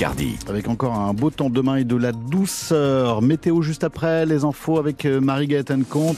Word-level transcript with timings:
Picardie. 0.00 0.38
Avec 0.48 0.66
encore 0.66 0.94
un 0.94 1.12
beau 1.12 1.28
temps 1.28 1.50
demain 1.50 1.76
et 1.76 1.84
de 1.84 1.94
la 1.94 2.12
douceur. 2.12 3.20
Météo 3.20 3.60
juste 3.60 3.84
après, 3.84 4.24
les 4.24 4.44
infos 4.44 4.78
avec 4.78 5.04
euh, 5.04 5.20
Marie-Gaëtane 5.20 5.84
Comte. 5.84 6.16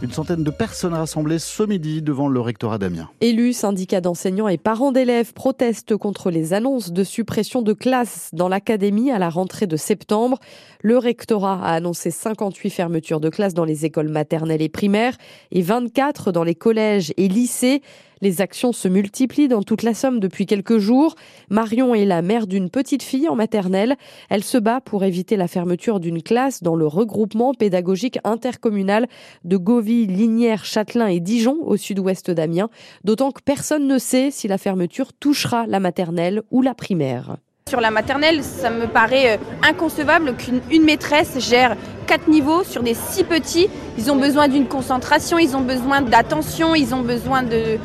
Une 0.00 0.10
centaine 0.10 0.42
de 0.42 0.50
personnes 0.50 0.94
rassemblées 0.94 1.38
ce 1.38 1.62
midi 1.62 2.00
devant 2.00 2.28
le 2.28 2.40
rectorat 2.40 2.78
d'Amiens. 2.78 3.10
Élus, 3.20 3.52
syndicats 3.52 4.00
d'enseignants 4.00 4.48
et 4.48 4.56
parents 4.56 4.90
d'élèves 4.90 5.34
protestent 5.34 5.98
contre 5.98 6.30
les 6.30 6.54
annonces 6.54 6.92
de 6.92 7.04
suppression 7.04 7.60
de 7.60 7.74
classes 7.74 8.30
dans 8.32 8.48
l'académie 8.48 9.10
à 9.10 9.18
la 9.18 9.28
rentrée 9.28 9.66
de 9.66 9.76
septembre. 9.76 10.38
Le 10.80 10.96
rectorat 10.96 11.62
a 11.62 11.74
annoncé 11.74 12.10
58 12.10 12.70
fermetures 12.70 13.20
de 13.20 13.28
classes 13.28 13.52
dans 13.52 13.66
les 13.66 13.84
écoles 13.84 14.08
maternelles 14.08 14.62
et 14.62 14.70
primaires 14.70 15.18
et 15.50 15.60
24 15.60 16.32
dans 16.32 16.44
les 16.44 16.54
collèges 16.54 17.12
et 17.18 17.28
lycées. 17.28 17.82
Les 18.22 18.42
actions 18.42 18.72
se 18.72 18.86
multiplient 18.86 19.48
dans 19.48 19.62
toute 19.62 19.82
la 19.82 19.94
Somme 19.94 20.20
depuis 20.20 20.44
quelques 20.44 20.76
jours. 20.76 21.14
Marion 21.48 21.94
est 21.94 22.04
la 22.04 22.20
mère 22.20 22.46
d'une 22.46 22.68
petite 22.68 23.02
fille 23.02 23.28
en 23.28 23.34
maternelle. 23.34 23.96
Elle 24.28 24.44
se 24.44 24.58
bat 24.58 24.82
pour 24.82 25.04
éviter 25.04 25.36
la 25.36 25.48
fermeture 25.48 26.00
d'une 26.00 26.22
classe 26.22 26.62
dans 26.62 26.76
le 26.76 26.86
regroupement 26.86 27.54
pédagogique 27.54 28.18
intercommunal 28.24 29.08
de 29.44 29.56
Govy, 29.56 30.06
Lignières, 30.06 30.66
Châtelain 30.66 31.06
et 31.06 31.20
Dijon 31.20 31.56
au 31.62 31.78
sud-ouest 31.78 32.30
d'Amiens. 32.30 32.68
D'autant 33.04 33.30
que 33.30 33.40
personne 33.42 33.86
ne 33.86 33.96
sait 33.96 34.30
si 34.30 34.48
la 34.48 34.58
fermeture 34.58 35.14
touchera 35.14 35.66
la 35.66 35.80
maternelle 35.80 36.42
ou 36.50 36.60
la 36.60 36.74
primaire. 36.74 37.36
Sur 37.70 37.80
la 37.80 37.92
maternelle, 37.92 38.42
ça 38.42 38.68
me 38.68 38.86
paraît 38.86 39.34
euh, 39.34 39.36
inconcevable 39.62 40.34
qu'une 40.34 40.82
maîtresse 40.82 41.38
gère 41.38 41.76
quatre 42.08 42.26
niveaux 42.28 42.64
sur 42.64 42.82
des 42.82 42.94
si 42.94 43.22
petits. 43.22 43.68
Ils 43.96 44.10
ont 44.10 44.16
besoin 44.16 44.48
d'une 44.48 44.66
concentration, 44.66 45.38
ils 45.38 45.56
ont 45.56 45.60
besoin 45.60 46.00
d'attention, 46.02 46.74
ils 46.74 46.92
ont 46.96 47.02
besoin 47.02 47.44
de, 47.44 47.78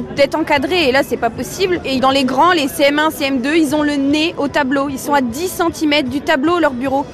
d'être 0.00 0.34
encadrés 0.34 0.88
et 0.88 0.92
là 0.92 1.02
c'est 1.02 1.16
pas 1.16 1.30
possible. 1.30 1.80
Et 1.84 2.00
dans 2.00 2.10
les 2.10 2.24
grands, 2.24 2.52
les 2.52 2.66
CM1, 2.66 3.10
CM2, 3.10 3.56
ils 3.56 3.74
ont 3.74 3.82
le 3.82 3.94
nez 3.94 4.34
au 4.38 4.48
tableau, 4.48 4.88
ils 4.88 4.98
sont 4.98 5.14
à 5.14 5.20
10 5.20 5.62
cm 5.74 6.08
du 6.08 6.20
tableau 6.20 6.58
leur 6.58 6.72
bureau. 6.72 7.04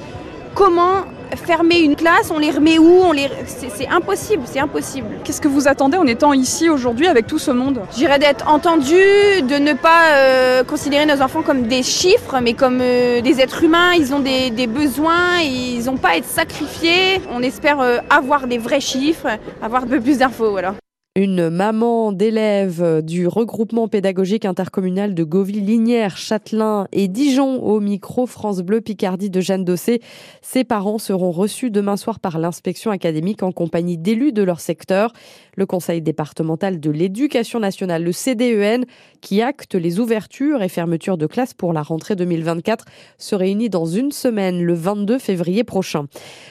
Comment 0.55 1.03
fermer 1.35 1.79
une 1.79 1.95
classe, 1.95 2.31
on 2.31 2.39
les 2.39 2.51
remet 2.51 2.77
où? 2.77 3.01
On 3.03 3.11
les... 3.11 3.29
C'est 3.45 3.87
impossible, 3.87 4.43
c'est 4.45 4.59
impossible. 4.59 5.07
Qu'est-ce 5.23 5.41
que 5.41 5.47
vous 5.47 5.67
attendez 5.67 5.97
en 5.97 6.05
étant 6.07 6.33
ici 6.33 6.69
aujourd'hui 6.69 7.07
avec 7.07 7.27
tout 7.27 7.39
ce 7.39 7.51
monde? 7.51 7.81
J'irais 7.95 8.19
d'être 8.19 8.47
entendu, 8.49 8.95
de 9.43 9.55
ne 9.55 9.73
pas 9.73 10.13
euh, 10.13 10.63
considérer 10.63 11.05
nos 11.05 11.21
enfants 11.21 11.41
comme 11.41 11.63
des 11.63 11.83
chiffres, 11.83 12.39
mais 12.41 12.53
comme 12.53 12.79
euh, 12.81 13.21
des 13.21 13.41
êtres 13.41 13.63
humains. 13.63 13.93
Ils 13.93 14.13
ont 14.13 14.19
des, 14.19 14.49
des 14.49 14.67
besoins, 14.67 15.39
ils 15.41 15.83
n'ont 15.85 15.97
pas 15.97 16.09
à 16.09 16.17
être 16.17 16.27
sacrifiés. 16.27 17.21
On 17.31 17.41
espère 17.41 17.79
euh, 17.79 17.97
avoir 18.09 18.47
des 18.47 18.57
vrais 18.57 18.81
chiffres, 18.81 19.27
avoir 19.61 19.83
un 19.83 19.87
peu 19.87 19.99
plus 19.99 20.17
d'infos. 20.17 20.51
Voilà. 20.51 20.73
Une 21.21 21.49
maman 21.49 22.13
d'élèves 22.13 23.01
du 23.03 23.27
regroupement 23.27 23.89
pédagogique 23.89 24.45
intercommunal 24.45 25.13
de 25.13 25.25
Govy, 25.25 25.59
Linière, 25.59 26.15
Châtelain 26.15 26.87
et 26.93 27.09
Dijon 27.09 27.61
au 27.61 27.81
micro 27.81 28.25
France 28.25 28.61
Bleu 28.61 28.79
Picardie 28.79 29.29
de 29.29 29.41
Jeanne 29.41 29.65
Dossé. 29.65 29.99
Ses 30.41 30.63
parents 30.63 30.97
seront 30.97 31.31
reçus 31.31 31.71
demain 31.71 31.97
soir 31.97 32.21
par 32.21 32.39
l'inspection 32.39 32.89
académique 32.89 33.43
en 33.43 33.51
compagnie 33.51 33.97
d'élus 33.97 34.31
de 34.31 34.43
leur 34.43 34.61
secteur. 34.61 35.11
Le 35.57 35.65
conseil 35.65 36.01
départemental 36.01 36.79
de 36.79 36.89
l'éducation 36.89 37.59
nationale, 37.59 38.01
le 38.01 38.13
CDEN, 38.13 38.85
qui 39.19 39.41
acte 39.41 39.75
les 39.75 39.99
ouvertures 39.99 40.63
et 40.63 40.69
fermetures 40.69 41.17
de 41.17 41.25
classes 41.25 41.53
pour 41.53 41.73
la 41.73 41.81
rentrée 41.81 42.15
2024, 42.15 42.85
se 43.17 43.35
réunit 43.35 43.69
dans 43.69 43.85
une 43.85 44.13
semaine, 44.13 44.63
le 44.63 44.73
22 44.73 45.19
février 45.19 45.65
prochain. 45.65 46.05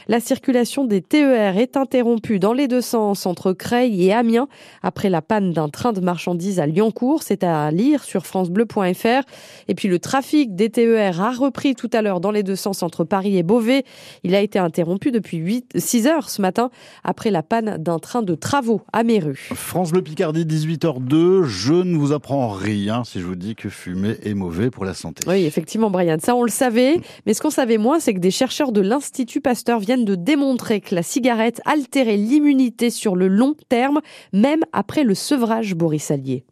La 0.09 0.21
circulation 0.21 0.85
des 0.85 1.01
TER 1.01 1.57
est 1.57 1.79
interrompue 1.79 2.39
dans 2.39 2.53
les 2.53 2.69
deux 2.69 2.83
sens 2.83 3.25
entre 3.25 3.55
Creil 3.55 4.05
et 4.05 4.13
Amiens 4.13 4.47
après 4.83 5.11
la 5.11 5.23
panne 5.23 5.53
d'un 5.53 5.69
train 5.69 5.93
de 5.93 6.01
marchandises 6.01 6.61
à 6.61 6.67
Lyoncourt. 6.67 7.23
C'est 7.23 7.45
à 7.45 7.71
lire 7.71 8.05
sur 8.05 8.27
francebleu.fr. 8.27 9.23
Et 9.69 9.75
puis 9.75 9.89
le 9.89 9.99
trafic 9.99 10.55
des 10.55 10.71
TER 10.71 11.21
a 11.21 11.33
repris 11.33 11.75
tout 11.75 11.91
à 11.93 12.03
l'heure 12.03 12.21
dans 12.21 12.31
les 12.31 12.43
deux 12.43 12.57
sens 12.57 12.83
entre 12.83 13.05
Paris 13.05 13.37
et 13.37 13.43
Beauvais. 13.43 13.85
Il 14.25 14.35
a 14.35 14.41
été 14.41 14.59
interrompu 14.59 15.11
depuis 15.11 15.39
8, 15.39 15.73
6 15.77 16.07
heures 16.07 16.31
ce 16.31 16.43
matin 16.43 16.71
après 17.05 17.31
la 17.31 17.43
panne 17.43 17.77
d'un 17.79 17.99
train 17.99 18.23
de 18.23 18.35
travaux 18.35 18.83
à 18.93 19.03
Méru. 19.03 19.49
France 19.55 19.93
Bleu 19.93 20.03
Picardie, 20.03 20.45
18h02. 20.45 21.45
Je 21.45 21.75
ne 21.75 21.97
vous 21.97 22.13
apprends 22.13 22.49
rien 22.49 23.05
si 23.05 23.21
je 23.21 23.25
vous 23.25 23.35
dis 23.35 23.55
que 23.55 23.69
fumer 23.69 24.17
est 24.25 24.35
mauvais 24.35 24.71
pour 24.71 24.85
la 24.85 24.95
santé. 24.95 25.23
Oui, 25.29 25.45
effectivement, 25.45 25.91
Brian. 25.91 26.17
Ça, 26.23 26.35
on 26.35 26.43
le 26.43 26.51
savait. 26.51 26.97
Mais 27.27 27.35
ce 27.35 27.41
qu'on 27.41 27.51
savait 27.51 27.79
moins, 27.79 28.01
c'est 28.01 28.15
que 28.15 28.19
des 28.19 28.31
chercheurs 28.31 28.73
de 28.73 28.81
l'Institut 28.81 29.41
Pasteur 29.41 29.79
viennent 29.79 30.05
de 30.05 30.15
démontrer 30.15 30.81
que 30.81 30.95
la 30.95 31.03
cigarette 31.03 31.61
altérait 31.65 32.17
l'immunité 32.17 32.91
sur 32.91 33.17
le 33.17 33.29
long 33.29 33.55
terme, 33.69 34.01
même 34.39 34.63
après 34.73 35.05
le 35.05 35.15
sevrage 35.15 35.75
Boris 35.75 36.11
Allier. 36.11 36.45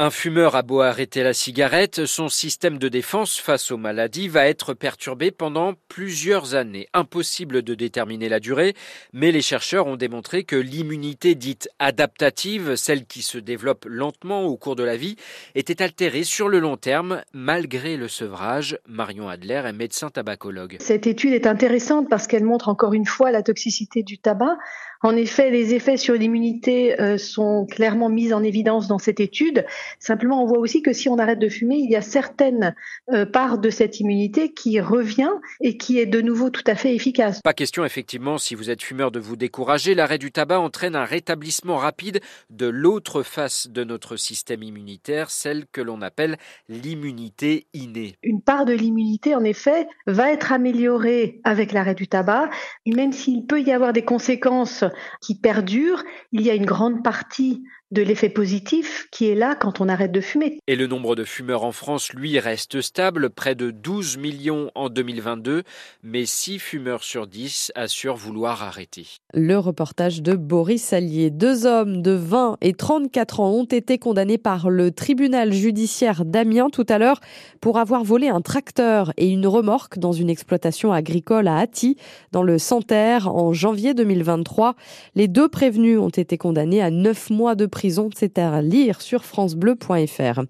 Un 0.00 0.10
fumeur 0.10 0.54
a 0.54 0.62
beau 0.62 0.80
arrêter 0.80 1.24
la 1.24 1.34
cigarette, 1.34 2.06
son 2.06 2.28
système 2.28 2.78
de 2.78 2.88
défense 2.88 3.36
face 3.36 3.72
aux 3.72 3.76
maladies 3.76 4.28
va 4.28 4.46
être 4.46 4.72
perturbé 4.72 5.32
pendant 5.32 5.74
plusieurs 5.88 6.54
années. 6.54 6.86
Impossible 6.94 7.62
de 7.62 7.74
déterminer 7.74 8.28
la 8.28 8.38
durée, 8.38 8.74
mais 9.12 9.32
les 9.32 9.42
chercheurs 9.42 9.88
ont 9.88 9.96
démontré 9.96 10.44
que 10.44 10.54
l'immunité 10.54 11.34
dite 11.34 11.68
adaptative, 11.80 12.76
celle 12.76 13.06
qui 13.06 13.22
se 13.22 13.38
développe 13.38 13.86
lentement 13.88 14.44
au 14.44 14.56
cours 14.56 14.76
de 14.76 14.84
la 14.84 14.96
vie, 14.96 15.16
était 15.56 15.82
altérée 15.82 16.22
sur 16.22 16.48
le 16.48 16.60
long 16.60 16.76
terme 16.76 17.24
malgré 17.32 17.96
le 17.96 18.06
sevrage. 18.06 18.78
Marion 18.86 19.28
Adler 19.28 19.62
est 19.66 19.72
médecin 19.72 20.10
tabacologue. 20.10 20.76
Cette 20.78 21.08
étude 21.08 21.32
est 21.32 21.48
intéressante 21.48 22.08
parce 22.08 22.28
qu'elle 22.28 22.44
montre 22.44 22.68
encore 22.68 22.94
une 22.94 23.06
fois 23.06 23.32
la 23.32 23.42
toxicité 23.42 24.04
du 24.04 24.16
tabac. 24.18 24.58
En 25.02 25.14
effet, 25.14 25.50
les 25.50 25.74
effets 25.74 25.96
sur 25.96 26.14
l'immunité 26.14 27.00
euh, 27.00 27.18
sont 27.18 27.66
clairement 27.70 28.08
mis 28.08 28.32
en 28.32 28.42
évidence 28.42 28.88
dans 28.88 28.98
cette 28.98 29.20
étude. 29.20 29.64
Simplement, 29.98 30.42
on 30.42 30.46
voit 30.46 30.58
aussi 30.58 30.82
que 30.82 30.92
si 30.92 31.08
on 31.08 31.18
arrête 31.18 31.38
de 31.38 31.48
fumer, 31.48 31.76
il 31.76 31.90
y 31.90 31.96
a 31.96 32.02
certaines 32.02 32.74
euh, 33.12 33.26
parts 33.26 33.58
de 33.58 33.70
cette 33.70 34.00
immunité 34.00 34.52
qui 34.52 34.80
revient 34.80 35.32
et 35.60 35.76
qui 35.76 35.98
est 35.98 36.06
de 36.06 36.20
nouveau 36.20 36.50
tout 36.50 36.64
à 36.66 36.74
fait 36.74 36.94
efficace. 36.94 37.40
Pas 37.42 37.52
question, 37.52 37.84
effectivement, 37.84 38.38
si 38.38 38.54
vous 38.54 38.70
êtes 38.70 38.82
fumeur, 38.82 39.10
de 39.10 39.20
vous 39.20 39.36
décourager. 39.36 39.94
L'arrêt 39.94 40.18
du 40.18 40.32
tabac 40.32 40.60
entraîne 40.60 40.96
un 40.96 41.04
rétablissement 41.04 41.76
rapide 41.76 42.20
de 42.50 42.66
l'autre 42.66 43.22
face 43.22 43.68
de 43.68 43.84
notre 43.84 44.16
système 44.16 44.62
immunitaire, 44.62 45.30
celle 45.30 45.66
que 45.72 45.80
l'on 45.80 46.02
appelle 46.02 46.36
l'immunité 46.68 47.66
innée. 47.72 48.16
Une 48.22 48.42
part 48.42 48.64
de 48.64 48.72
l'immunité, 48.72 49.34
en 49.34 49.44
effet, 49.44 49.88
va 50.06 50.30
être 50.30 50.52
améliorée 50.52 51.40
avec 51.44 51.72
l'arrêt 51.72 51.94
du 51.94 52.08
tabac, 52.08 52.50
même 52.86 53.12
s'il 53.12 53.46
peut 53.46 53.60
y 53.60 53.72
avoir 53.72 53.92
des 53.92 54.04
conséquences 54.04 54.84
qui 55.20 55.34
perdure, 55.36 56.02
il 56.32 56.42
y 56.42 56.50
a 56.50 56.54
une 56.54 56.66
grande 56.66 57.02
partie 57.04 57.62
de 57.90 58.02
l'effet 58.02 58.28
positif 58.28 59.08
qui 59.10 59.28
est 59.28 59.34
là 59.34 59.54
quand 59.54 59.80
on 59.80 59.88
arrête 59.88 60.12
de 60.12 60.20
fumer. 60.20 60.58
Et 60.66 60.76
le 60.76 60.86
nombre 60.86 61.16
de 61.16 61.24
fumeurs 61.24 61.64
en 61.64 61.72
France, 61.72 62.12
lui, 62.12 62.38
reste 62.38 62.82
stable, 62.82 63.30
près 63.30 63.54
de 63.54 63.70
12 63.70 64.18
millions 64.18 64.70
en 64.74 64.90
2022, 64.90 65.62
mais 66.02 66.26
6 66.26 66.58
fumeurs 66.58 67.02
sur 67.02 67.26
10 67.26 67.72
assurent 67.74 68.16
vouloir 68.16 68.62
arrêter. 68.62 69.06
Le 69.32 69.56
reportage 69.56 70.20
de 70.20 70.34
Boris 70.34 70.92
Allier. 70.92 71.30
Deux 71.30 71.64
hommes 71.64 72.02
de 72.02 72.10
20 72.10 72.58
et 72.60 72.74
34 72.74 73.40
ans 73.40 73.52
ont 73.52 73.64
été 73.64 73.96
condamnés 73.96 74.38
par 74.38 74.68
le 74.68 74.90
tribunal 74.90 75.52
judiciaire 75.52 76.26
d'Amiens 76.26 76.68
tout 76.70 76.86
à 76.90 76.98
l'heure 76.98 77.20
pour 77.62 77.78
avoir 77.78 78.04
volé 78.04 78.28
un 78.28 78.42
tracteur 78.42 79.12
et 79.16 79.30
une 79.30 79.46
remorque 79.46 79.98
dans 79.98 80.12
une 80.12 80.28
exploitation 80.28 80.92
agricole 80.92 81.48
à 81.48 81.56
Atty, 81.56 81.96
dans 82.32 82.42
le 82.42 82.58
Santerre, 82.58 83.34
en 83.34 83.54
janvier 83.54 83.94
2023. 83.94 84.74
Les 85.14 85.26
deux 85.26 85.48
prévenus 85.48 85.98
ont 85.98 86.08
été 86.10 86.36
condamnés 86.36 86.82
à 86.82 86.90
9 86.90 87.30
mois 87.30 87.54
de 87.54 87.64
prison. 87.64 87.77
C'est 88.14 88.38
à 88.38 88.60
lire 88.60 89.00
sur 89.00 89.24
francebleu.fr. 89.24 90.40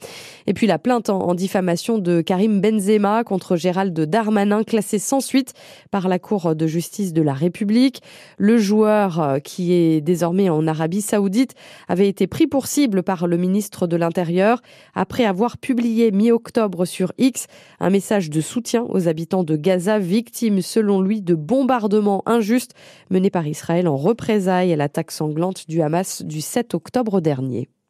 Et 0.46 0.54
puis 0.54 0.66
la 0.66 0.78
plainte 0.78 1.10
en, 1.10 1.34
diffamation 1.34 1.98
de 1.98 2.22
Karim 2.22 2.60
Benzema 2.60 3.22
contre 3.22 3.56
Gérald 3.56 3.98
Darmanin, 3.98 4.64
classée 4.64 4.98
sans 4.98 5.20
suite 5.20 5.52
par 5.90 6.08
la 6.08 6.18
Cour 6.18 6.54
de 6.54 6.66
justice 6.66 7.12
de 7.12 7.20
la 7.20 7.34
République. 7.34 8.02
Le 8.38 8.56
joueur, 8.56 9.20
euh, 9.20 9.38
qui 9.40 9.74
est 9.74 10.00
désormais 10.00 10.48
en 10.48 10.66
Arabie 10.66 11.02
saoudite, 11.02 11.54
avait 11.86 12.08
été 12.08 12.26
pris 12.26 12.46
pour 12.46 12.66
cible 12.66 13.02
par 13.02 13.26
le 13.26 13.36
ministre 13.36 13.86
de 13.86 13.96
l'Intérieur 13.96 14.62
après 14.94 15.24
avoir 15.24 15.58
publié 15.58 16.10
mi-octobre 16.10 16.86
sur 16.86 17.12
X 17.18 17.46
un 17.78 17.90
message 17.90 18.30
de 18.30 18.40
soutien 18.40 18.86
aux 18.88 19.06
habitants 19.06 19.44
de 19.44 19.56
Gaza, 19.56 19.98
victimes 19.98 20.62
selon 20.62 21.02
lui 21.02 21.20
de 21.20 21.34
bombardements 21.34 22.22
injustes 22.26 22.74
menés 23.10 23.30
par 23.30 23.46
Israël 23.46 23.86
en 23.86 23.96
représailles 23.96 24.72
à 24.72 24.76
l'attaque 24.76 25.10
sanglante 25.10 25.68
du 25.68 25.82
Hamas 25.82 26.22
du 26.22 26.40
7 26.40 26.74
octobre 26.74 27.17
dernier. 27.20 27.68